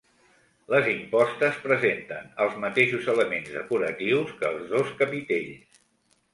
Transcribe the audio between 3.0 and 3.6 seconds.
elements